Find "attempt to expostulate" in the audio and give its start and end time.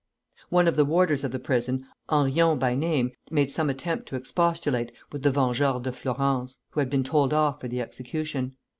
3.69-4.91